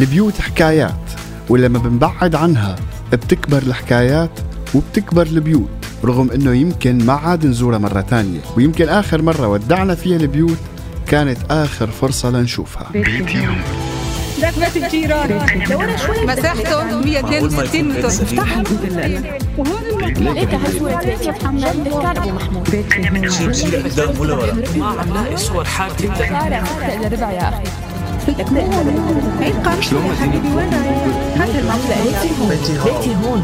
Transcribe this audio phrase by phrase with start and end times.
[0.00, 1.10] البيوت حكايات
[1.48, 2.76] ولما بنبعد عنها
[3.12, 4.30] بتكبر الحكايات
[4.74, 5.68] وبتكبر البيوت
[6.04, 10.56] رغم إنه يمكن ما عاد نزورها مرة تانية ويمكن آخر مرة ودعنا فيها البيوت
[11.06, 12.86] كانت آخر فرصة لنشوفها.
[12.92, 13.56] بيتي هون
[14.42, 15.40] بيت الجيران
[16.28, 18.62] مساحته 162 متر افتحها
[20.16, 27.32] ليك هالصورة بيتي محمود بيتي قدام ولا ورا ما عم لاقي صور شارع الا ربع
[27.32, 27.89] يا أخي
[32.84, 33.42] بيتي هون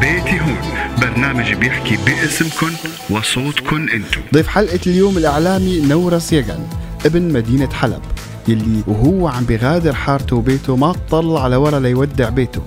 [0.00, 0.56] بيتي هون
[1.00, 2.72] برنامج بيحكي باسمكن
[3.10, 4.20] وصوتكن انتو.
[4.34, 6.66] ضيف حلقة اليوم الإعلامي نورس يغن
[7.06, 8.02] ابن مدينة حلب
[8.48, 12.62] يلي وهو عم بغادر حارته وبيته ما طل على ورا ليودع بيته.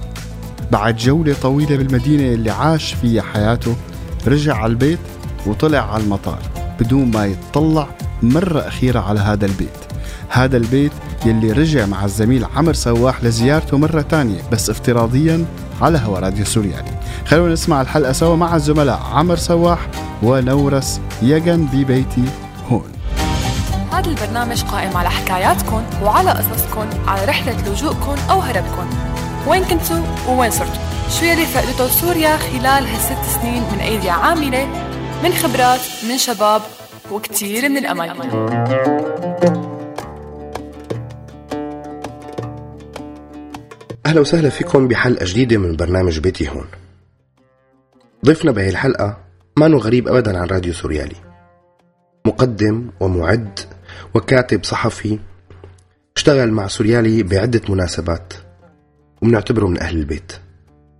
[0.71, 3.75] بعد جولة طويلة بالمدينة اللي عاش فيها حياته
[4.27, 4.99] رجع على البيت
[5.45, 6.39] وطلع على المطار
[6.79, 7.87] بدون ما يتطلع
[8.21, 9.69] مرة أخيرة على هذا البيت.
[10.29, 10.91] هذا البيت
[11.25, 15.45] يلي رجع مع الزميل عمر سواح لزيارته مرة تانية بس افتراضيا
[15.81, 16.91] على هوا راديو سوريالي.
[17.25, 19.79] خلونا نسمع الحلقة سوا مع الزملاء عمر سواح
[20.23, 22.23] ونورس يجن ببيتي
[22.69, 22.91] هون.
[23.91, 28.89] هذا البرنامج قائم على حكاياتكم وعلى قصصكم على رحلة لجوءكم أو هربكم
[29.47, 29.97] وين كنتوا
[30.29, 30.81] ووين صرتوا؟
[31.19, 34.67] شو يلي فقدته سوريا خلال هالست سنين من أيدي عاملة؟
[35.23, 36.61] من خبرات من شباب
[37.11, 39.58] وكتير من الأمل.
[44.09, 46.65] أهلا وسهلا فيكم بحلقة جديدة من برنامج بيتي هون.
[48.25, 49.17] ضيفنا بهي الحلقة
[49.57, 51.15] ما نو غريب أبدا عن راديو سوريالي.
[52.27, 53.59] مقدم ومعد
[54.15, 55.19] وكاتب صحفي
[56.17, 58.33] اشتغل مع سوريالي بعدة مناسبات
[59.21, 60.31] وبنعتبره من أهل البيت.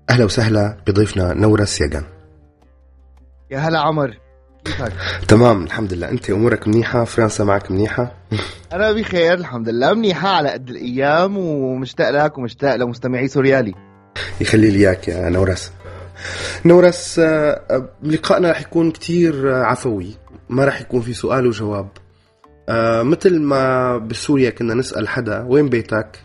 [0.10, 2.04] أهلا وسهلا بضيفنا نورس يجن
[3.52, 4.18] يا هلا عمر؟
[5.28, 6.10] تمام الحمد لله.
[6.10, 8.12] أنت أمورك منيحة؟ فرنسا معك منيحة؟
[8.74, 9.94] أنا بخير الحمد لله.
[9.94, 13.74] منيحة على قد الأيام ومشتاق لك ومشتاق لمستمعي سوريالي.
[14.42, 15.72] يخلي لي إياك يا نورس.
[16.66, 20.16] نورس آه، لقائنا رح يكون كتير آه، عفوي.
[20.50, 21.88] ما رح يكون في سؤال وجواب.
[22.70, 26.20] آه، مثل ما بسوريا كنا نسأل حدا وين بيتك؟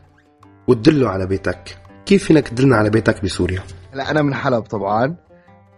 [0.69, 1.77] وتدله على بيتك.
[2.07, 5.17] كيف فينك تدلنا على بيتك بسوريا؟ هلا أنا من حلب طبعا.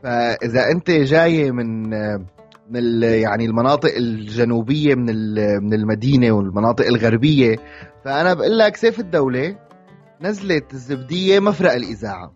[0.03, 1.91] فإذا أنت جاي من
[2.71, 5.07] من يعني المناطق الجنوبية من
[5.65, 7.57] من المدينة والمناطق الغربية.
[8.05, 9.59] فأنا بقول لك سيف الدولة
[10.21, 12.33] نزلت الزبدية مفرق الإذاعة.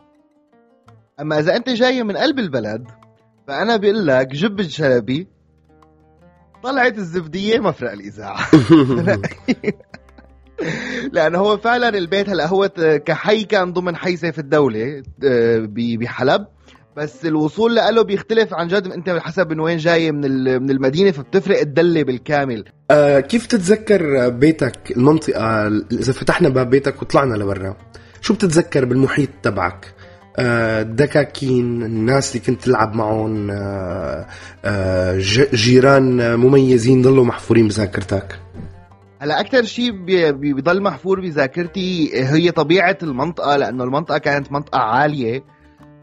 [1.21, 2.85] أما إذا أنت جاي من قلب البلد
[3.47, 5.29] فأنا بقول لك جب الشلبي
[6.63, 8.47] طلعت الزبدية مفرق الإذاعة.
[11.13, 12.71] لأنه هو فعلا البيت هلأ هو
[13.05, 16.47] كحي كان ضمن حي سيف الدولة آه، بحلب.
[16.97, 20.21] بس الوصول له بيختلف عن جد انت حسب من وين جاي من
[20.63, 22.65] من المدينة فبتفرق الدلة بالكامل.
[22.91, 27.77] آه، كيف تتذكر بيتك المنطقة إذا فتحنا باب بيتك وطلعنا لبرا
[28.21, 29.95] شو بتتذكر بالمحيط تبعك؟
[30.39, 34.27] آه، دكاكين الناس اللي كنت تلعب معهم آه،
[34.65, 35.19] آه،
[35.55, 38.39] جيران مميزين ضلوا محفورين بذاكرتك.
[39.21, 44.79] هلا أكثر شيء بي- بي- بيضل محفور بذاكرتي هي طبيعة المنطقة لأنه المنطقة كانت منطقة
[44.79, 45.45] عالية.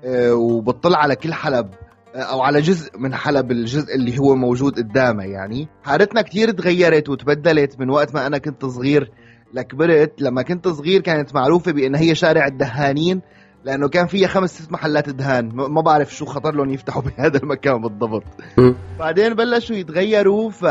[0.08, 1.70] آه، وبتطل على كل حلب
[2.16, 5.68] آه، أو على جزء من حلب الجزء اللي هو موجود قدامها يعني.
[5.84, 9.12] حارتنا كتير تغيرت وتبدلت من وقت ما أنا كنت صغير
[9.54, 10.22] لكبرت.
[10.22, 13.22] لما كنت صغير كانت معروفة بأن هي شارع الدهانين
[13.64, 15.50] لأنه كان فيها خمس ست محلات دهان.
[15.56, 18.24] ما بعرف شو خطر لهم يفتحوا بهذا المكان بالضبط.
[19.00, 20.66] بعدين بلشوا يتغيروا ف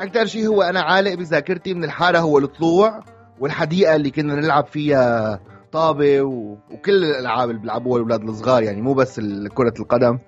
[0.00, 3.00] أكثر شيء هو أنا عالق بذاكرتي من الحارة هو الطلوع
[3.40, 5.40] والحديقة اللي كنا نلعب فيها
[5.72, 6.56] طابه و...
[6.70, 9.20] وكل الألعاب اللي بيلعبوها الأولاد الصغار يعني مو بس
[9.54, 10.18] كرة القدم.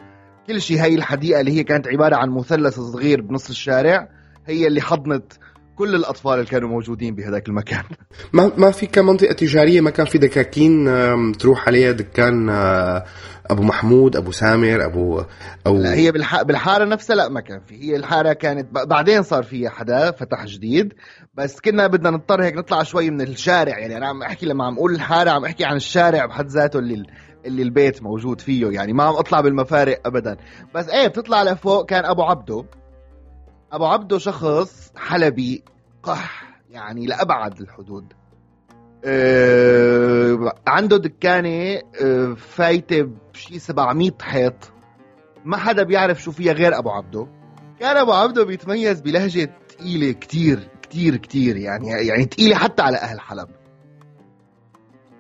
[0.47, 4.09] كل شيء هي الحديقة اللي هي كانت عبارة عن مثلث صغير بنص الشارع
[4.47, 5.33] هي اللي حضنت
[5.81, 7.83] كل الأطفال اللي كانوا موجودين بهذاك المكان.
[8.33, 10.89] ما ما في كمنطقة تجارية ما كان في دكاكين
[11.33, 13.05] تروح عليها دكان آه،
[13.51, 15.23] أبو محمود أبو سامر أبو
[15.67, 16.43] أو لا هي بالح...
[16.43, 17.75] بالحارة نفسها لا ما كان في.
[17.75, 18.69] هي الحارة كانت.
[18.87, 20.93] بعدين صار فيها حدا فتح جديد.
[21.35, 24.75] بس كنا بدنا نضطر هيك نطلع شوي من الشارع يعني أنا عم أحكي لما عم
[24.75, 27.03] أقول الحارة عم أحكي عن الشارع بحد ذاته اللي
[27.47, 30.37] اللي البيت موجود فيه يعني ما عم أطلع بالمفارق ابدا.
[30.75, 32.65] بس إيه بتطلع لفوق كان أبو عبده.
[33.73, 35.63] أبو عبده شخص حلبي.
[36.03, 38.13] قح يعني لأبعد الحدود.
[39.05, 44.73] أه عنده دكانة أه فايتة بشي 700 حيط.
[45.45, 47.27] ما حدا بيعرف شو فيها غير أبو عبده.
[47.81, 51.57] كان أبو عبده بيتميز بلهجة ثقيله كتير كتير كتير.
[51.57, 53.49] يعني يعني ثقيله حتى على أهل حلب.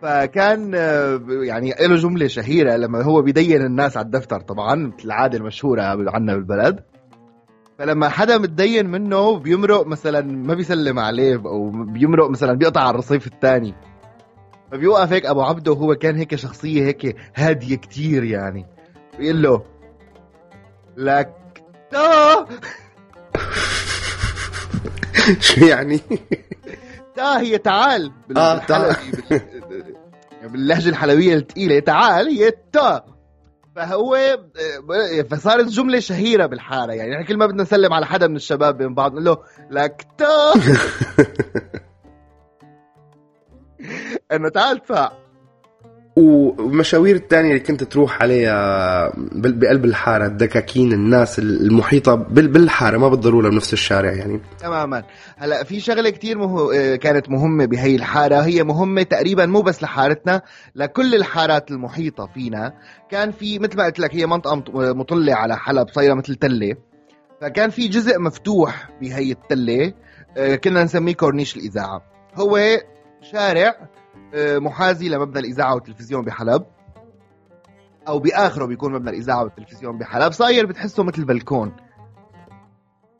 [0.02, 5.38] فكان آه، يعني له جملة شهيرة لما هو بيدين الناس على الدفتر طبعا مثل العادة
[5.38, 6.89] المشهورة عنا بالبلد
[7.80, 13.26] فلما حدا متدين منه بيمرق مثلا ما بيسلم عليه أو بيمرق مثلا بيقطع على الرصيف
[13.26, 13.74] الثاني
[14.72, 18.66] فبيوقف هيك أبو عبده وهو كان هيك شخصية هيك هادية كتير يعني
[19.18, 19.64] بيقول له
[20.96, 21.34] لك
[21.90, 22.00] تا
[25.40, 26.00] شو يعني؟
[27.16, 28.12] تا هي تعال.
[28.28, 28.94] بالحلبي
[29.30, 29.94] بال-
[30.52, 33.04] باللهجة الحلبيه الثقيله تعال هي تا
[33.80, 38.36] فهو آه، فصارت جملة شهيرة بالحاره يعني نحن كل ما بدنا نسلم على حدا من
[38.36, 39.38] الشباب بين بعض نقول له
[39.70, 40.06] لك
[44.32, 45.12] إنه تعال ادفع
[46.16, 53.48] والمشاوير الثانية اللي كنت تروح عليها بقلب الحارة الدكاكين الناس المحيطة بال- بالحارة ما بالضرورة
[53.50, 54.40] بنفس الشارع يعني.
[54.58, 55.02] تماما.
[55.36, 56.74] هلا في شغلة كتير مه...
[56.74, 58.36] آه، كانت مهمة بهي الحارة.
[58.36, 60.42] هي مهمة تقريبا مو بس لحارتنا
[60.74, 62.72] لكل الحارات المحيطة فينا.
[63.10, 66.74] كان في مثل ما قلت لك هي منطقة مط- مطلة على حلب صايرة مثل تلة.
[67.40, 69.92] فكان في جزء مفتوح بهي التلة
[70.36, 72.02] آه، كنا نسميه كورنيش الإذاعة.
[72.34, 72.58] هو
[73.32, 73.88] شارع آه،
[74.34, 76.62] محاذي لمبنى الإذاعة والتلفزيون بحلب.
[78.08, 80.32] أو بآخره بيكون مبنى الإذاعة والتلفزيون بحلب.
[80.32, 81.72] صاير بتحسه مثل بلكون.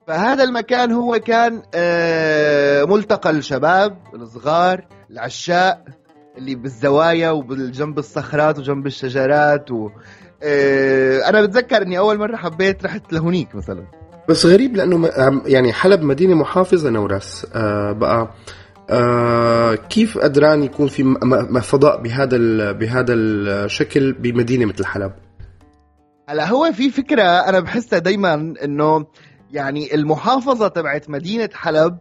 [0.07, 5.85] فهذا المكان هو كان آه، ملتقى الشباب الصغار العشاء
[6.39, 9.91] اللي بالزوايا وبالجنب الصخرات وجنب الشجرات و
[10.43, 13.85] آه، أنا بتذكر إني أول مرة حبيت رحت لهونيك مثلا.
[14.29, 14.81] بس غريب
[15.17, 18.31] عم- يعني حلب مدينة محافظة نوراس آه بقى
[18.91, 21.15] آه كيف قدران يكون في
[21.63, 25.13] فضاء بهذا بهذا الشكل بمدينة مثل حلب؟
[26.29, 29.07] هلا هو في فكرة أنا بحسها دائما إنه
[29.51, 31.99] يعني المحافظة تبعت مدينة حلب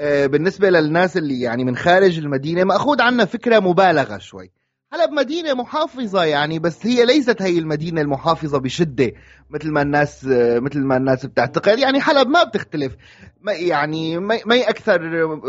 [0.00, 4.50] آه، بالنسبة للناس اللي يعني من خارج المدينة مأخوذ عنها فكرة مبالغة شوي.
[4.92, 9.12] حلب مدينة محافظة يعني بس هي ليست هي المدينة المحافظة بشدة
[9.50, 11.78] مثل ما الناس آه، مثل ما الناس بتعتقد.
[11.78, 12.96] يعني حلب ما بتختلف.
[13.42, 15.00] ما يعني ما أكثر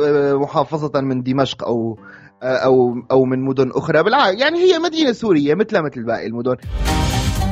[0.05, 1.99] آه، محافظة من دمشق أو
[2.43, 4.03] آه، أو أو من مدن أخرى.
[4.03, 6.55] بالعكس يعني هي مدينة سورية مثلها مثل باقي المدن.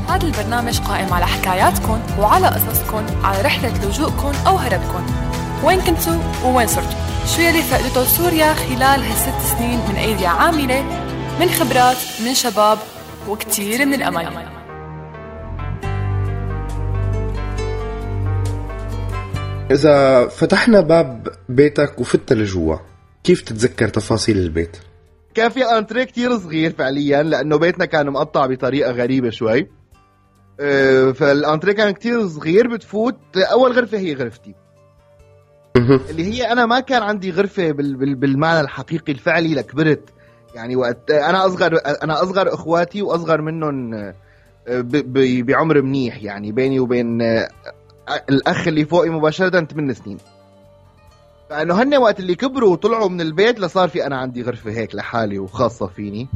[0.10, 5.06] هذا البرنامج قائم على حكاياتكم وعلى قصصكم على رحلة لجوءكم أو هربكم.
[5.63, 6.13] وين كنتوا
[6.45, 7.00] ووين صرتوا؟
[7.36, 10.83] شو يلي فقدته سوريا خلال هالست سنين من أيدي عاملة؟
[11.40, 12.78] من خبرات من شباب
[13.30, 14.56] وكتير من الأمل.
[19.72, 22.75] إذا فتحنا باب بيتك وفتنا لجوا
[23.24, 24.78] كيف تتذكر تفاصيل البيت؟
[25.34, 29.68] كان في انتريه كتير صغير فعليا لأنه بيتنا كان مقطع بطريقة غريبة شوي
[30.60, 34.56] آه، فالانتريه كان كتير صغير بتفوت أول غرفة هي غرفتي.
[36.10, 40.10] اللي هي أنا ما كان عندي بال بالمعنى الحقيقي الفعلي لكبرت
[40.56, 44.14] يعني وقت أنا أصغر أنا أصغر إخواتي وأصغر منهم آه،
[45.42, 47.50] بعمر منيح يعني بيني وبين آه،
[48.30, 50.18] الأخ اللي فوقي مباشرة 8 سنين.
[51.50, 55.39] فإنه هن وقت اللي كبروا وطلعوا من البيت لصار في أنا عندي غرفة هيك لحالي
[55.39, 56.27] وخاصة فيني.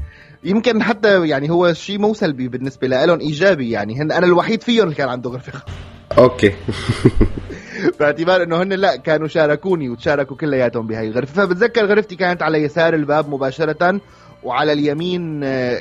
[0.44, 4.02] يمكن حتى يعني هو شيء مو سلبي بالنسبة لهم إيجابي يعني.
[4.02, 5.52] هن أنا الوحيد فيهم اللي كان عنده غرفة.
[5.52, 5.74] خاصه
[6.18, 6.54] أوكي.
[8.00, 11.34] باعتبار إنه هن لا كانوا شاركوني وتشاركوا كلياتهم بهي الغرفة.
[11.34, 14.02] فبتذكر غرفتي كانت على يسار الباب مباشرة
[14.44, 15.78] وعلى اليمين آه،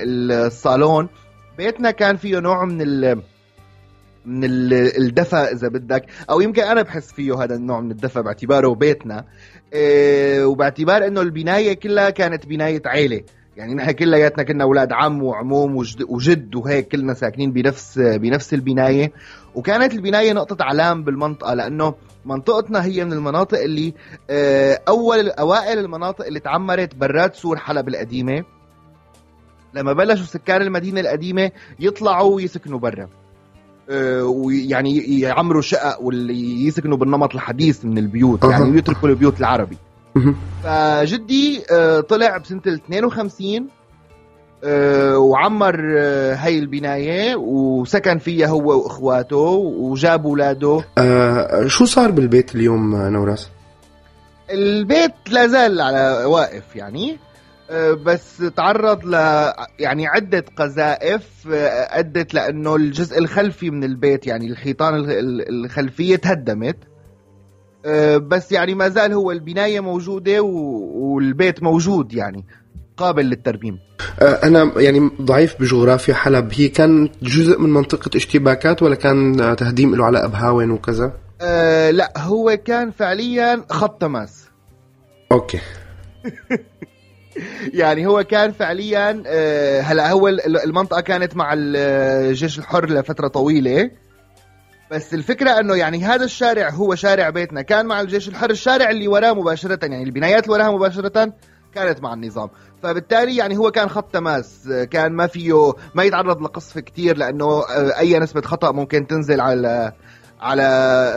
[0.46, 1.08] الصالون.
[1.58, 3.22] بيتنا كان فيه نوع من ال
[4.26, 8.74] من ال- الدفى إذا بدك أو يمكن أنا بحس فيه هذا النوع من الدفى باعتباره
[8.74, 9.24] بيتنا.
[9.72, 13.22] إيه وباعتبار إنه البناية كلها كانت بناية عيلة.
[13.56, 15.76] يعني نحن كلياتنا كنا أولاد عم وعموم
[16.08, 19.12] وجد, وهيك كلنا ساكنين بنفس بنفس البناية.
[19.54, 23.94] وكانت البناية نقطة علام بالمنطقة لأنه منطقتنا هي من المناطق اللي
[24.30, 28.44] آه، اول أوائل المناطق اللي تعمرت برات سور حلب القديمة.
[29.74, 33.08] لما بلشوا سكان المدينة القديمة يطلعوا ويسكنوا برا.
[34.22, 38.44] ويعني يعمروا شقق واللي يسكنوا بالنمط الحديث من البيوت.
[38.44, 39.76] يعني يتركوا البيوت العربي.
[40.64, 43.68] فجدي آه، طلع بسنة ال 52
[44.64, 52.54] آه، وعمر آه، هاي البناية وسكن فيها هو وإخواته وجاب اولاده آه شو صار بالبيت
[52.54, 53.48] اليوم آه، نوراس؟
[54.50, 57.29] البيت لا زال على واقف يعني آه،
[57.94, 59.12] بس تعرض ل
[59.78, 66.16] يعني عدة قذائف آه، أدت لأنه الجزء الخلفي من البيت يعني الحيطان الخ- ال- الخلفية
[66.16, 66.76] تهدمت.
[67.86, 72.44] آه، بس يعني ما زال هو البناية موجودة والبيت موجود يعني
[72.96, 73.78] قابل للترميم.
[74.20, 76.48] آه أنا يعني ضعيف بجغرافيا حلب.
[76.54, 81.90] هي كانت جزء من منطقة اشتباكات ولا كان آه، تهديم له على أبهاون وكذا؟ أه
[81.90, 84.48] لا هو كان فعليا خط تماس.
[85.32, 85.58] أوكي.
[87.74, 93.90] يعني هو كان فعليا آه، هلا هو ال- المنطقة كانت مع الجيش الحر لفترة طويلة.
[94.90, 99.08] بس الفكرة إنه يعني هذا الشارع هو شارع بيتنا كان مع الجيش الحر الشارع اللي
[99.08, 101.32] وراه مباشرة يعني البنايات اللي وراها مباشرة
[101.74, 102.48] كانت مع النظام.
[102.82, 107.46] فبالتالي يعني هو كان خط تماس آه، كان ما فيه ما يتعرض لقصف كتير لأنه
[107.46, 109.92] آه، أي نسبة خطأ ممكن تنزل على
[110.40, 110.62] على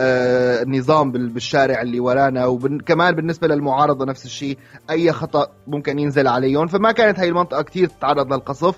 [0.00, 4.58] آه، النظام بال- بالشارع اللي ورانا وكمان بالنسبة للمعارضة نفس الشيء
[4.90, 8.74] أي خطأ ممكن ينزل عليهم فما كانت هاي المنطقة كتير تتعرض للقصف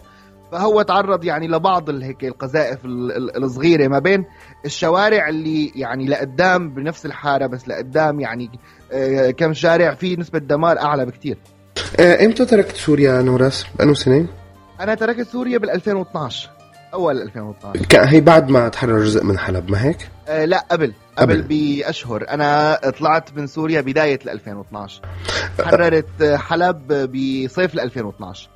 [0.52, 4.24] فهو تعرض يعني لبعض هيك القذائف ال- ال- الصغيرة ما بين
[4.64, 8.50] الشوارع اللي يعني لقدام بنفس الحارة بس لقدام يعني
[8.92, 11.38] آه، كم شارع في نسبة دمار أعلى بكتير
[12.00, 14.26] آه، إمتى تركت سوريا نوراس؟ بأنه سنة؟
[14.80, 16.50] أنا تركت سوريا بال 2012
[16.94, 20.92] أول 2012 كان هي بعد ما تحرر جزء من حلب ما هيك؟ آه لا قبل.
[21.16, 22.28] قبل بأشهر.
[22.28, 25.02] أنا طلعت من سوريا بداية ل 2012
[25.64, 28.48] حررت آه، حلب بصيف ل 2012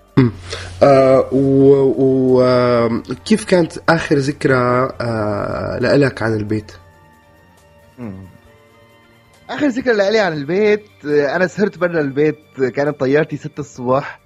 [0.82, 6.72] آه وكيف كانت آخر ذكرى آه لإلك عن البيت؟
[7.98, 8.14] مم.
[9.50, 12.38] آخر ذكرى لي عن البيت آه، أنا سهرت برا البيت
[12.74, 14.20] كانت طيارتي 6 الصبح.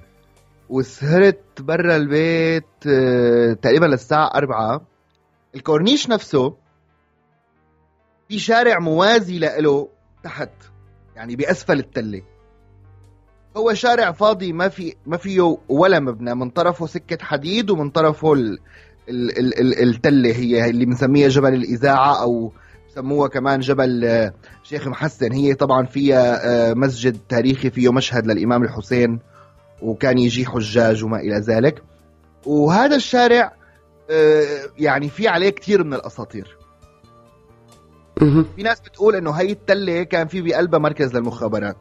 [0.68, 4.87] وسهرت برا البيت آه، تقريبا للساعة 4
[5.54, 6.56] الكورنيش نفسه
[8.28, 9.88] في شارع موازي له
[10.23, 10.50] تحت
[11.16, 12.23] يعني بأسفل التلة.
[13.56, 18.33] هو شارع فاضي ما في ما فيه ولا مبنى من طرفه سكة حديد ومن طرفه
[18.33, 18.59] ال
[19.09, 22.52] ال ال ال التلة هي اللي بنسميها جبل الإذاعة أو
[22.94, 25.33] سموها كمان جبل آه، شيخ محسن.
[25.33, 29.21] هي طبعا فيها آه، مسجد تاريخي فيه مشهد للإمام الحسين.
[29.83, 31.83] وكان يجي حجاج وما إلى ذلك.
[32.47, 33.52] وهذا الشارع
[34.11, 36.59] آه، يعني في عليه كثير من الأساطير.
[38.57, 41.76] في ناس بتقول إنه هي التلة كان في بقلبها مركز للمخابرات.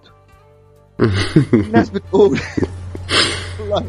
[1.51, 2.39] في ناس بتقول
[3.59, 3.85] والله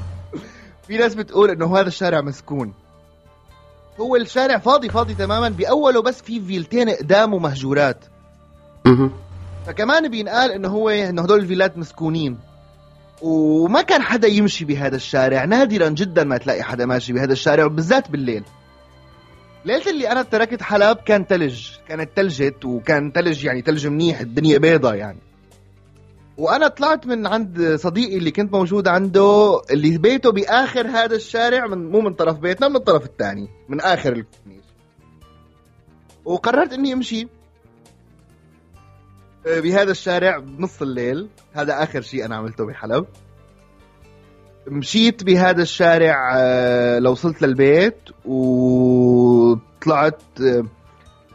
[0.86, 2.72] في ناس بتقول إنه هذا الشارع مسكون.
[4.00, 8.04] هو الشارع فاضي فاضي تماما بأوله بس في فيلتين قدام ومهجورات.
[9.66, 12.38] فكمان بينقال إنه هو إنه هدول الفيلات مسكونين.
[13.24, 15.44] وما كان حدا يمشي بهذا الشارع.
[15.44, 18.44] نادرا جدا ما تلاقي حدا ماشي بهذا الشارع وبالذات بالليل.
[19.64, 24.58] ليلة اللي أنا تركت حلب كان تلج كانت تلجت وكان تلج يعني تلج منيح الدنيا
[24.58, 25.18] بيضة يعني.
[26.38, 31.90] وأنا طلعت من عند صديقي اللي كنت موجود عنده اللي بيته بآخر هذا الشارع من
[31.90, 34.64] مو من طرف بيتنا من الطرف الثاني من آخر الكورنيش.
[36.24, 37.28] وقررت إني أمشي.
[39.46, 41.28] بهذا الشارع بنص الليل.
[41.52, 43.06] هذا آخر شيء أنا عملته بحلب.
[44.66, 50.64] مشيت بهذا الشارع آه، لوصلت للبيت وطلعت آه،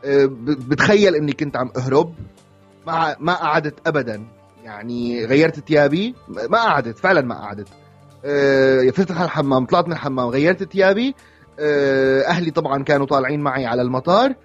[0.05, 2.13] آه، بتخيل إني كنت عم أهرب.
[2.87, 4.25] ما ما قعدت ابدا.
[4.63, 6.15] يعني غيرت ثيابي.
[6.27, 7.67] ما قعدت فعلا ما قعدت.
[8.25, 11.15] آه، على الحمام طلعت من الحمام غيرت ثيابي.
[11.59, 14.35] آه، أهلي طبعا كانوا طالعين معي على المطار.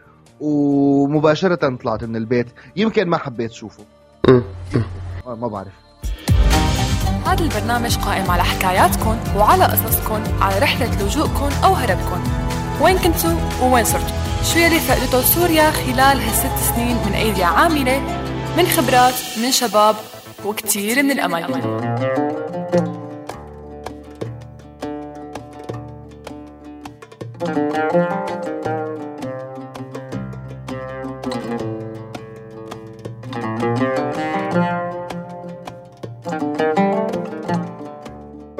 [0.40, 2.46] ومباشرة طلعت من البيت.
[2.76, 3.84] يمكن ما حبيت شوفه.
[5.26, 5.72] ما ما بعرف.
[7.26, 12.22] هذا البرنامج قائم على حكاياتكم وعلى قصصكم على رحلة لجوءكم أو هربكم
[12.80, 13.30] وين كنتوا
[13.62, 18.00] وين صرتوا شو يلي فقدته سوريا خلال هالست سنين من أيدي عاملة؟
[18.56, 19.96] من خبرات من شباب
[20.46, 21.44] وكتير من الأمل.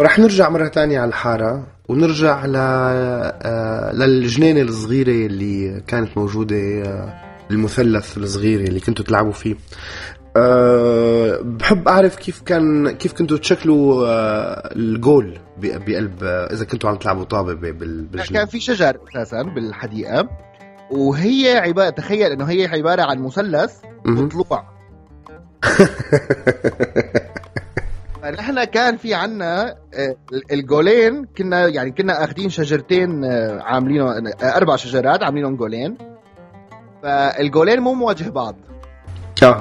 [0.04, 2.52] رح نرجع مرة تانية على الحارة ونرجع ل...
[2.56, 7.14] آه، للجنينة الصغيرة اللي كانت موجودة آه،
[7.50, 9.54] المثلث الصغير اللي كنتوا تلعبوا فيه.
[10.37, 16.96] أه بحب أعرف كيف كان كيف كنتوا تشكلوا أه الجول بقلب آه، إذا كنتوا عم
[16.96, 20.28] تلعبوا طابة ب- بال- كان في شجر أساسا بالحديقة
[20.90, 23.73] وهي عباره تخيل إنه هي عبارة عن مثلث
[24.04, 24.28] مهم.
[28.54, 30.16] فنحن كان في عنا آه،
[30.52, 35.99] الجولين كنا يعني كنا اخذين شجرتين آه، عاملينهم آه، أربع شجرات عاملينهم جولين
[37.02, 38.56] فالجولين مو مواجه بعض.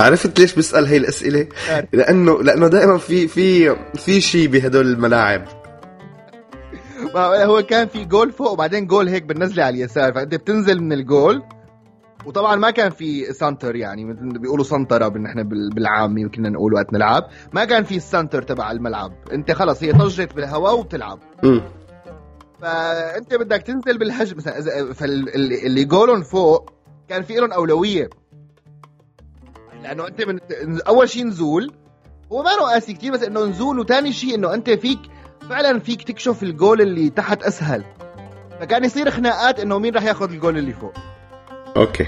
[0.00, 1.46] عرفت ليش بسأل هي الأسئلة؟
[1.92, 5.44] لأنه لأنه دائما في في في شيء بهدول الملاعب
[7.50, 11.42] هو كان في جول فوق وبعدين جول هيك بالنزلة على اليسار فأنت بتنزل من الجول
[12.26, 16.92] وطبعا ما كان في center يعني مثل بيقولوا سنترة نحن بال- بالعامي وكنا نقول وقت
[16.92, 19.12] نلعب ما كان في ال center تبع الملعب.
[19.32, 21.18] أنت خلص هي طجت بالهواء وبتلعب.
[22.60, 26.70] فأنت بدك تنزل بالهجم مثلا فاللي جولهم فوق
[27.08, 28.10] كان في لهم أولوية.
[29.82, 30.38] لأنه أنت من
[30.88, 31.72] أول شيء نزول.
[32.32, 33.78] هو ما له قاسي كثير بس إنه نزول.
[33.78, 34.98] وثاني شيء إنه أنت فيك
[35.48, 37.84] فعلا فيك تكشف الجول اللي تحت أسهل.
[38.60, 40.92] فكان يصير خناقات إنه مين راح ياخذ الجول اللي فوق.
[41.76, 42.06] okay.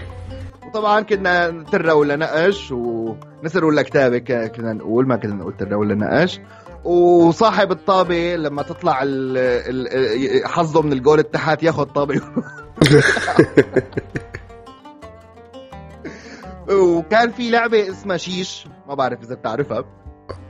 [0.67, 5.95] وطبعا كنا طرة ولا نقش ونسر ولا كتابة كنا نقول ما كنا نقول طرة ولا
[5.95, 6.41] نقش.
[6.85, 12.21] وصاحب الطابة لما تطلع ال ال حظه من الجول التحت ياخذ طابة.
[16.71, 19.85] وكان في لعبة اسمها شيش ما بعرف إذا بتعرفها.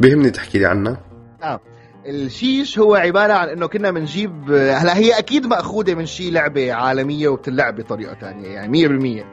[0.00, 1.00] بيهمني تحكي لي عنها.
[1.42, 1.60] آه.
[2.06, 7.28] الشيش هو عبارة عن إنه كنا بنجيب هلا هي أكيد مأخوذة من شي لعبة عالمية
[7.28, 9.24] وبتلعب بطريقة تانية يعني مية بالمية.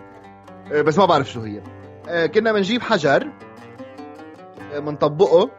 [0.72, 1.62] آه، بس ما بعرف شو هي.
[2.10, 3.28] آه، كنا بنجيب حجر
[4.78, 5.50] بنطبقه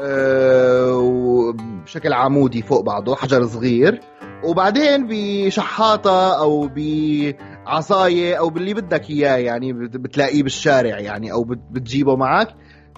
[0.00, 4.00] آه، وبشكل عمودي فوق بعضه حجر صغير.
[4.44, 11.60] وبعدين بشحاطة أو بعصاية أو باللي بدك إياه يعني بت- بتلاقيه بالشارع يعني أو بت-
[11.70, 12.48] بتجيبه معك.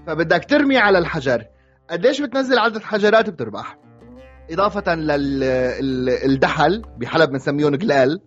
[0.07, 1.45] فبدك ترمي على الحجر.
[1.91, 3.79] قديش بتنزل عدد حجرات بتربح؟
[4.51, 8.21] إضافة للدحل بحلب بنسميهم قلال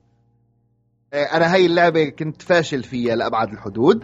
[1.13, 4.04] آه، أنا هاي اللعبة كنت فاشل فيها لأبعد الحدود.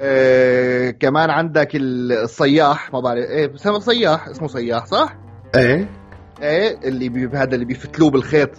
[0.00, 5.16] آه، كمان عندك الصياح ما بعرف إيه بسمى صياح اسمه صياح صح؟
[5.54, 5.88] إيه.
[6.42, 8.50] إيه اللي بي هذا اللي بيفتلوه بالخيط.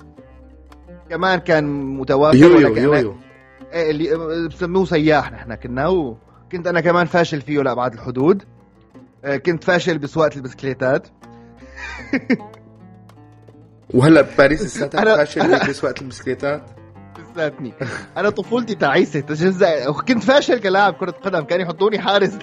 [1.09, 1.65] كمان كان
[1.97, 3.15] متوافر يويو ولكن أنا- يويو
[3.73, 8.43] إيه اللي بسموه سياح نحن كنا وكنت أنا كمان فاشل فيه لأبعد الحدود.
[9.45, 11.07] كنت فاشل بسواقة البسكليتات.
[13.93, 16.61] وهلا بباريس لساتك أنا- فاشل بسواقة البسكليتات.
[17.31, 17.73] لساتني
[18.17, 19.19] أنا طفولتي تعيسة.
[19.19, 22.37] تجزأ وكنت فاشل كلاعب كرة قدم كان يحطوني حارس.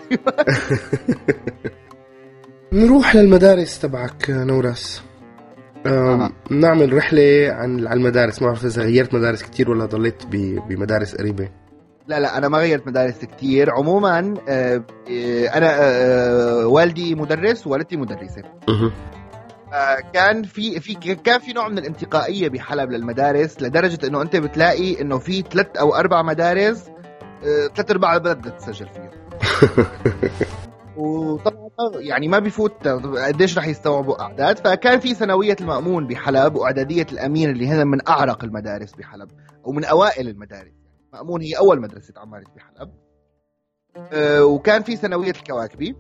[2.73, 5.03] نروح للمدارس تبعك نوراس.
[5.87, 6.31] آه.
[6.51, 8.43] نعمل رحلة عن على المدارس.
[8.43, 10.27] ما بعرف إذا غيرت مدارس كتير ولا ضليت
[10.69, 11.49] بمدارس قريبة.
[12.07, 13.71] لا لا أنا ما غيرت مدارس كتير.
[13.71, 18.43] عموما آه، آه، أنا آه، والدي مدرس ووالدتي مدرسة.
[20.13, 25.19] كان في في كان في نوع من الانتقائية بحلب للمدارس لدرجة إنه أنت بتلاقي إنه
[25.19, 26.91] في ثلاث أو أربع مدارس
[27.75, 29.11] ثلاث أرباع البلد بدها تسجل فيهم.
[30.97, 34.59] وطبعا يعني ما بيفوت قديش رح يستوعبوا أعداد.
[34.59, 39.31] فكان في ثانوية المأمون بحلب وأعدادية الأمين اللي هن من أعرق المدارس بحلب
[39.67, 40.84] أو من أوائل المدارس.
[41.15, 42.91] مأمون هي أول مدرسة عمارة بحلب
[43.97, 45.97] آه، وكان في ثانوية الكواكبي.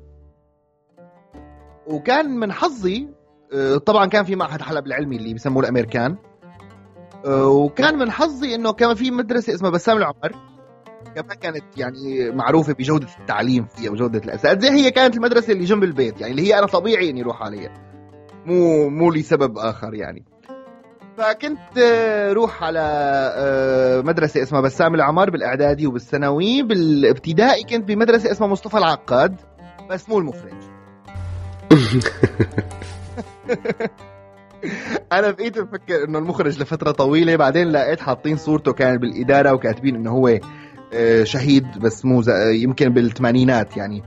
[1.86, 3.08] وكان من حظي
[3.52, 6.16] آه، طبعا كان في معهد حلب العلمي اللي بيسموه الأمريكان.
[7.26, 10.32] آه، وكان من حظي إنه كان في مدرسة اسمها بسام العمر.
[11.14, 14.74] كمان كانت يعني معروفة بجودة التعليم فيها وجودة الأساتذة.
[14.74, 17.72] هي كانت المدرسة اللي جنب البيت يعني اللي هي أنا طبيعي إني أروح عليها.
[18.46, 20.24] مو مو لسبب آخر يعني.
[21.18, 22.80] فكنت آه، روح على
[23.36, 26.62] آه، مدرسة اسمها بسام العمر بالإعدادي وبالثانوي.
[26.62, 29.36] بالابتدائي كنت بمدرسة اسمها مصطفى العقاد
[29.90, 30.52] بس مو المفرج.
[35.12, 40.10] أنا بقيت بفكر إنه المخرج لفترة طويلة بعدين لقيت حاطين صورته كان بالإدارة وكاتبين إنه
[40.10, 40.38] هو
[40.94, 42.22] آه، شهيد بس مو
[42.52, 44.02] يمكن بالثمانينات يعني.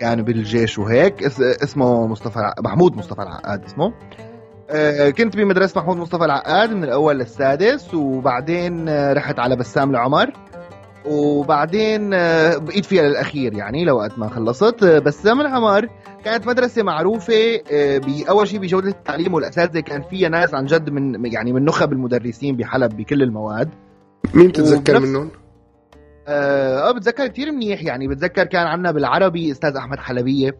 [0.00, 1.22] كان بالجيش وهيك.
[1.22, 3.92] اس- اسمه مصطفى محمود مصطفى العقاد اسمه.
[5.16, 10.32] كنت بمدرسة محمود مصطفى العقاد من الأول للسادس وبعدين آه، رحت على بسام العمر
[11.06, 14.82] وبعدين آه، بقيت فيها للأخير يعني لوقت ما خلصت.
[14.82, 15.88] آه، بسام العمر
[16.24, 21.32] كانت مدرسة معروفة آه، بأول شيء بجودة التعليم والأساتذة كان فيها ناس عن جد من
[21.32, 23.68] يعني من نخب المدرسين بحلب بكل المواد.
[24.34, 25.30] مين بتتذكر منهم؟
[26.28, 28.08] آه آه، بتذكر كثير منيح يعني.
[28.08, 30.58] بتذكر كان عندنا بالعربي أستاذ أحمد حلبية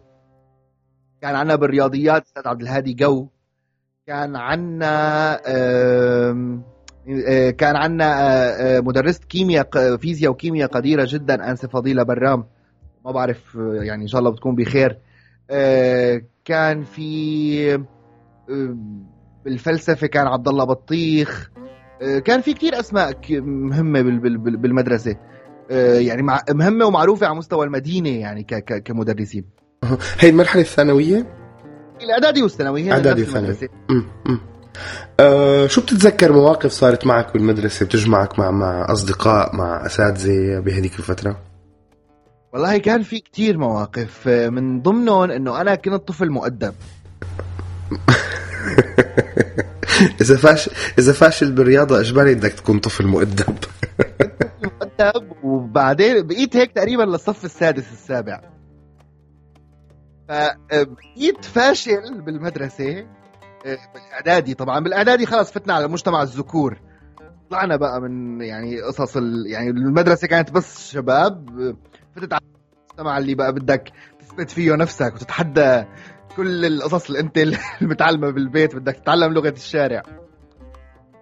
[1.21, 3.27] كان عندنا بالرياضيات أستاذ عبد الهادي جو.
[4.07, 4.35] كان
[5.47, 6.63] آم،
[7.27, 11.49] آه، كان عندنا آه، آه، مدرسة كيمياء فيزياء وكيمياء قديرة جدا.
[11.51, 12.45] أنسة فضيلة برام
[13.05, 14.97] ما بعرف يعني إن شاء الله بتكون بخير.
[16.45, 17.83] كان في
[19.45, 21.51] بالفلسفة كان عبد الله بطيخ.
[22.25, 25.15] كان في كتير أسماء مهمة بال- بال- بال- بالمدرسة.
[25.69, 28.43] يعني مهمة ومعروفة على مستوى المدينة يعني
[28.85, 29.45] كمدرسين.
[30.19, 31.44] هي المرحلة الثانوية؟
[32.01, 32.83] الإعدادي والثانوي.
[32.83, 33.69] نفس وثانوي.
[35.19, 41.37] أه شو بتتذكر مواقف صارت معك بالمدرسة بتجمعك مع مع أصدقاء مع أساتذة بهذيك الفترة؟
[42.53, 46.73] والله كان في كتير مواقف آه، من ضمنهم إنه أنا كنت طفل مؤدب.
[50.21, 53.55] إذا فاشل إذا فاشل بالرياضة إجباري بدك تكون طفل مؤدب.
[54.63, 58.54] مؤدب وبعدين بقيت هيك تقريبا للصف السادس السابع.
[60.27, 63.07] فبقيت فاشل بالمدرسة
[63.65, 64.79] آه، بالإعدادي طبعا.
[64.79, 66.79] بالإعدادي خلص فتنا على مجتمع الذكور.
[67.49, 69.45] طلعنا بقى من يعني قصص ال...
[69.47, 71.75] يعني المدرسة كانت بس شباب آه،
[72.15, 72.41] فتت على
[72.89, 75.83] المجتمع اللي بقى بدك تثبت فيه نفسك وتتحدى
[76.35, 77.37] كل القصص اللي أنت
[77.81, 80.03] اللي بالبيت بدك تتعلم لغة الشارع.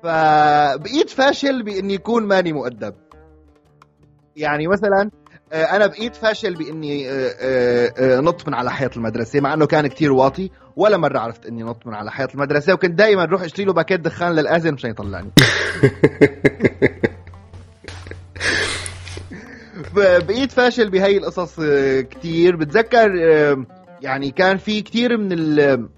[0.04, 2.96] فبقيت فاشل بإني يكون ماني مؤدب.
[4.36, 5.23] يعني مثلا آه،
[5.54, 9.88] أنا بقيت فاشل بإني آه، آه، آه، نط من على حيط المدرسة مع إنه كان
[9.88, 13.66] كتير واطي ولا مرة عرفت إني نط من على حيط المدرسة وكنت دائما أروح اشتري
[13.66, 15.30] له باكيت دخان للاذن مشان يطلعني.
[19.96, 22.56] بقيت فاشل بهي القصص آه، كتير.
[22.56, 23.66] بتذكر آه،
[24.02, 25.90] يعني كان في كتير من آه، آه، ال-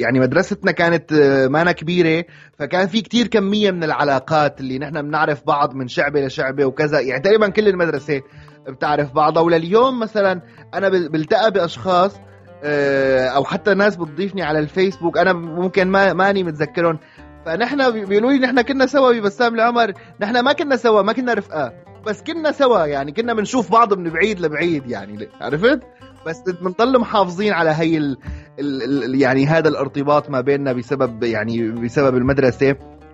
[0.00, 2.24] يعني مدرستنا كانت آه، مانا كبيرة
[2.58, 7.00] فكان في كتير كمية من العلاقات اللي نحن بنعرف بعض من شعبة لشعبة وكذا.
[7.00, 8.20] يعني تقريبا كل المدرسة
[8.68, 9.42] بتعرف بعضها.
[9.42, 10.40] ولليوم مثلا
[10.74, 12.16] أنا بل- بلتقى بأشخاص
[12.64, 16.98] آه، أو حتى ناس بتضيفني على الفيسبوك أنا ممكن ما ماني متذكرهم.
[17.46, 21.34] فنحن بي- بيقولوا لي نحن كنا سوا ببسام العمر نحن ما كنا سوا ما كنا
[21.34, 21.72] رفقا
[22.06, 22.86] بس كنا سوا.
[22.86, 25.80] يعني كنا بنشوف بعض من بعيد لبعيد يعني عرفت؟
[26.28, 28.18] بس بنضل محافظين على هي ال
[28.58, 32.68] ال يعني هذا الارتباط ما بيننا بسبب يعني بسبب المدرسة.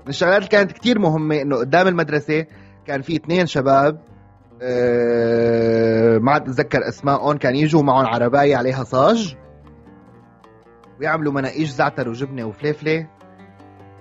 [0.04, 2.46] من الشغلات اللي كانت كتير مهمة إنه قدام المدرسة
[2.86, 4.00] كان في اثنين شباب
[4.62, 9.36] أه ما عاد أتذكر أسمائهم كان يجوا معهم عرباية عليها صاج
[11.00, 13.06] ويعملوا مناقيش زعتر وجبنة وفليفلة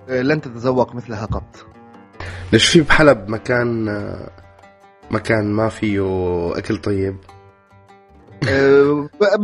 [0.08, 1.66] أه لن تتذوق مثلها قط.
[2.52, 3.88] ليش في بحلب مكان
[5.10, 6.02] مكان ما فيه
[6.58, 7.33] أكل طيب؟ آه،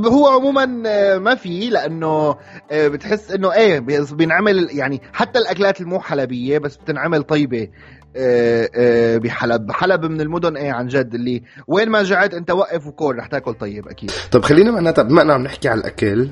[0.06, 2.36] هو عموما آه، ما في لأنه
[2.70, 7.68] آه، بتحس إنه إيه بي- بينعمل يعني حتى الأكلات المو حلبية بس بتنعمل طيبة
[8.16, 9.72] آه، آه، بحلب.
[9.72, 13.54] حلب من المدن إيه عن جد اللي وين ما جعت أنت وقف وكل رح تاكل
[13.54, 14.10] طيب أكيد.
[14.30, 16.28] طب خلينا معناتها بما إننا عم نحكي على الأكل.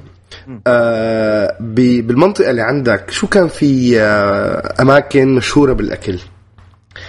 [0.66, 6.18] آه بالمنطقة اللي عندك شو كان في آه أماكن مشهورة بالأكل؟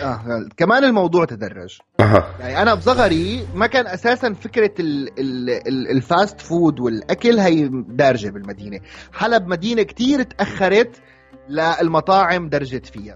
[0.04, 1.78] آه كمان الموضوع تدرج.
[2.00, 2.26] أها.
[2.40, 7.70] يعني أنا بصغري ما كان أساسا فكرة ال ال ال ال fast food والأكل هي
[7.88, 8.80] دارجة بالمدينة.
[9.14, 11.02] حلب مدينه كتير تأخرت
[11.50, 13.16] للمطاعم درجت فيها.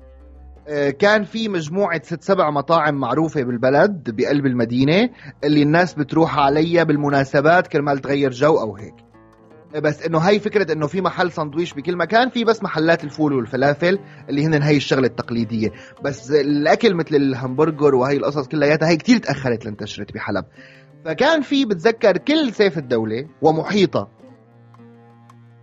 [0.68, 5.10] آه، كان في مجموعة ست سبع مطاعم معروفة بالبلد بقلب المدينة
[5.44, 9.13] اللي الناس بتروح عليها بالمناسبات كرمال تغير جو أو هيك.
[9.80, 14.00] بس إنه هاي فكرة إنه في محل سندويش بكل مكان في بس محلات الفول والفلافل
[14.30, 15.72] اللي هن هي الشغلة التقليدية.
[16.04, 20.46] بس الأكل مثل الهمبرجر وهي القصص كلياتها هي كتير تأخرت لانتشرت بحلب.
[21.06, 24.08] فكان في بتذكر كل سيف الدولة ومحيطها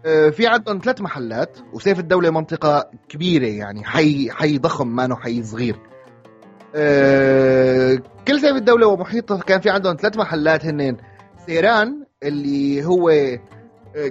[0.07, 5.16] آه، في عندهم ثلاث محلات وسيف الدولة منطقة كبيرة يعني حي حي ضخم ما انه
[5.16, 5.77] حي صغير.
[6.75, 10.96] آه، كل سيف الدولة ومحيطها كان في عندهم ثلاث محلات هنن
[11.46, 13.11] سيران اللي هو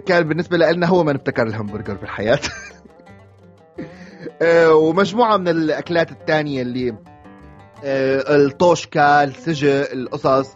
[0.05, 2.39] كان بالنسبة لنا هو من ابتكر الهمبرجر بالحياة
[4.41, 6.89] آه، ومجموعة من الأكلات الثانية اللي
[7.83, 10.55] آه، الطوشكا السجق القصص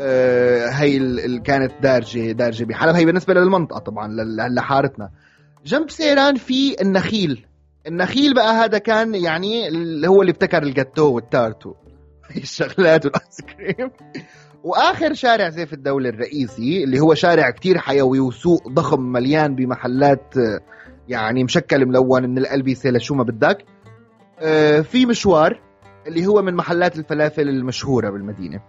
[0.00, 4.08] آه، هي ال- ال- كانت دارجة دارجة بحلب هي بالنسبة للمنطقة طبعا
[4.48, 5.10] لحارتنا.
[5.64, 7.46] جنب سيران في النخيل.
[7.86, 11.74] النخيل بقى هذا كان يعني اللي هو اللي ابتكر الجاتو والتارتو.
[12.36, 13.90] الشغلات والآيس كريم.
[14.64, 20.60] وآخر شارع سيف الدولة الرئيسي اللي هو شارع كتير حيوي وسوق ضخم مليان بمحلات آه،
[21.08, 23.64] يعني مشكل ملون من الألبسة لشو ما بدك.
[24.40, 25.60] آه، في مشوار
[26.06, 28.60] اللي هو من محلات الفلافل المشهورة بالمدينة.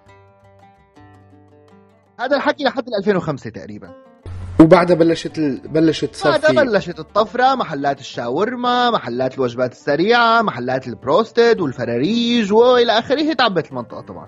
[2.19, 3.89] هذا الحكي لحد ال 2005 تقريبا.
[4.59, 5.67] وبعدها بلشت ال...
[5.67, 13.33] بلشت صار بعدها بلشت الطفرة محلات الشاورما محلات الوجبات السريعة محلات البروستد والفراريج وإلى آخره
[13.33, 14.27] تعبت المنطقة طبعا.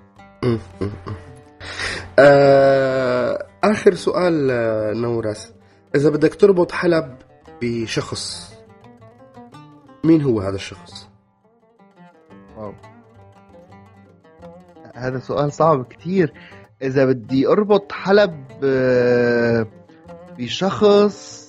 [2.20, 3.46] آه...
[3.64, 5.54] آخر سؤال آه، نورس
[5.96, 7.16] إذا بدك تربط حلب
[7.62, 8.54] بشخص
[10.04, 11.08] مين هو هذا الشخص؟
[12.58, 12.74] واو.
[14.96, 16.34] هذا سؤال صعب كتير.
[16.82, 19.68] إذا بدي أربط حلب آه،
[20.38, 21.46] بشخص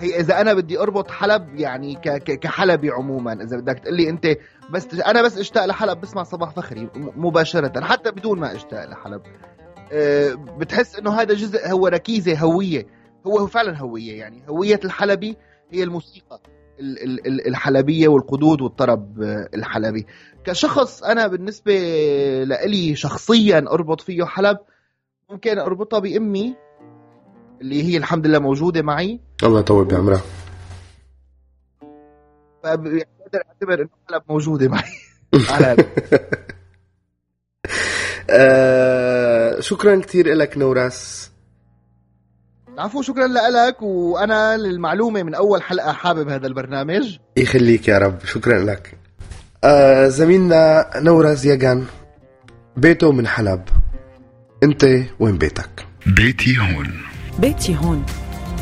[0.00, 1.94] هي إذا أنا بدي أربط حلب يعني
[2.40, 4.26] كحلبي عموما إذا بدك تقول لي أنت
[4.70, 9.22] بس أنا بس اشتاق لحلب بسمع صباح فخري مباشرة حتى بدون ما اشتاق لحلب.
[9.92, 12.86] آه، بتحس إنه هذا جزء هو ركيزة هوية
[13.26, 15.36] هو فعلا هوية يعني هوية الحلبي
[15.70, 16.40] هي الموسيقى
[16.80, 20.06] ال- ال- ال- الحلبية والقدود والطرب آه، الحلبي.
[20.44, 21.72] كشخص أنا بالنسبة
[22.44, 24.58] لإلي شخصيا أربط فيه حلب
[25.30, 26.56] ممكن أربطها بأمي
[27.60, 29.20] اللي هي الحمد لله موجودة معي.
[29.42, 30.22] الله يطول بعمرها.
[32.62, 34.92] فبقدر أعتبر إنه حلب موجودة معي.
[38.30, 39.60] آه...
[39.60, 41.30] شكرا كثير لك نوراس
[42.74, 47.18] العفو شكرا لك وأنا للمعلومة من أول حلقة حابب هذا البرنامج.
[47.36, 48.24] يخليك يا رب.
[48.24, 48.98] شكرا لك.
[49.64, 51.84] آه زميلنا نورس يجان
[52.76, 53.62] بيته من حلب.
[54.62, 54.84] أنت
[55.20, 57.15] وين بيتك؟ بيتي هون.
[57.38, 58.04] بيتي هون.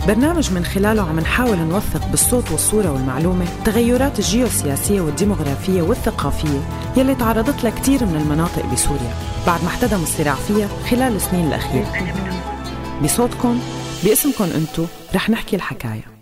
[0.09, 6.61] برنامج من خلاله عم نحاول نوثق بالصوت والصورة والمعلومة التغيرات الجيوسياسية والديمغرافية والثقافية
[6.97, 9.15] يلي تعرضت لها كتير من المناطق بسوريا.
[9.47, 11.93] بعد ما احتدم الصراع فيها خلال السنين الأخيرة.
[13.05, 13.61] بصوتكم
[14.05, 16.14] باسمكم انتو رح نحكي الحكاية.